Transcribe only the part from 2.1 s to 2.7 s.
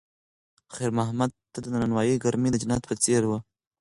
ګرمي د